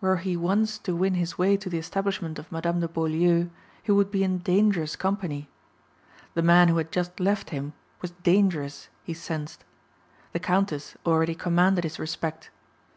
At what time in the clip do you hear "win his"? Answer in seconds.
0.94-1.36